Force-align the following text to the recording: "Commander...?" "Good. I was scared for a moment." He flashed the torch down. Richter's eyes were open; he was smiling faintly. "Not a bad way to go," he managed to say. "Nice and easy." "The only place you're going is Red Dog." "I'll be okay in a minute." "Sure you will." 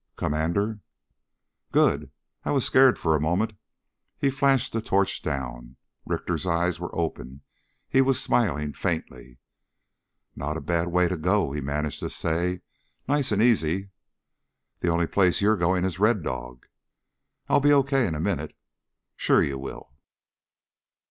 "Commander...?" 0.15 0.79
"Good. 1.71 2.09
I 2.43 2.49
was 2.49 2.65
scared 2.65 2.97
for 2.97 3.15
a 3.15 3.21
moment." 3.21 3.53
He 4.17 4.31
flashed 4.31 4.73
the 4.73 4.81
torch 4.81 5.21
down. 5.21 5.75
Richter's 6.07 6.47
eyes 6.47 6.79
were 6.79 6.89
open; 6.97 7.43
he 7.87 8.01
was 8.01 8.19
smiling 8.19 8.73
faintly. 8.73 9.37
"Not 10.35 10.57
a 10.57 10.59
bad 10.61 10.87
way 10.87 11.07
to 11.07 11.17
go," 11.17 11.51
he 11.51 11.61
managed 11.61 11.99
to 11.99 12.09
say. 12.09 12.61
"Nice 13.07 13.31
and 13.31 13.43
easy." 13.43 13.91
"The 14.79 14.89
only 14.89 15.05
place 15.05 15.39
you're 15.39 15.55
going 15.55 15.85
is 15.85 15.99
Red 15.99 16.23
Dog." 16.23 16.65
"I'll 17.47 17.61
be 17.61 17.71
okay 17.71 18.07
in 18.07 18.15
a 18.15 18.19
minute." 18.19 18.57
"Sure 19.17 19.43
you 19.43 19.59
will." 19.59 19.93